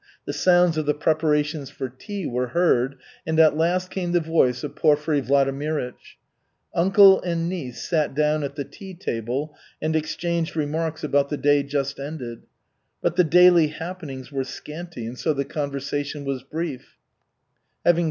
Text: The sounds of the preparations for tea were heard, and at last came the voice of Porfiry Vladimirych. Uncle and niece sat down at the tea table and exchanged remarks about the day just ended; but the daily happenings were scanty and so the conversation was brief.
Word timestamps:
The 0.25 0.33
sounds 0.33 0.79
of 0.79 0.87
the 0.87 0.95
preparations 0.95 1.69
for 1.69 1.87
tea 1.87 2.25
were 2.25 2.47
heard, 2.47 2.95
and 3.23 3.39
at 3.39 3.55
last 3.55 3.91
came 3.91 4.13
the 4.13 4.19
voice 4.19 4.63
of 4.63 4.75
Porfiry 4.75 5.21
Vladimirych. 5.21 6.15
Uncle 6.73 7.21
and 7.21 7.47
niece 7.47 7.87
sat 7.87 8.15
down 8.15 8.41
at 8.43 8.55
the 8.55 8.63
tea 8.63 8.95
table 8.95 9.55
and 9.79 9.95
exchanged 9.95 10.55
remarks 10.55 11.03
about 11.03 11.29
the 11.29 11.37
day 11.37 11.61
just 11.61 11.99
ended; 11.99 12.47
but 12.99 13.15
the 13.15 13.23
daily 13.23 13.67
happenings 13.67 14.31
were 14.31 14.43
scanty 14.43 15.05
and 15.05 15.19
so 15.19 15.33
the 15.33 15.45
conversation 15.45 16.25
was 16.25 16.41
brief. 16.41 16.97